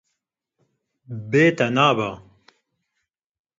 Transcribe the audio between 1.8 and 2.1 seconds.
be